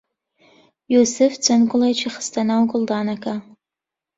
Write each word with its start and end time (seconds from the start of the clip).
یووسف 0.93 1.33
چەند 1.45 1.63
گوڵێکی 1.71 2.07
خستە 2.15 2.41
ناو 2.49 2.63
گوڵدانەکە. 2.71 3.35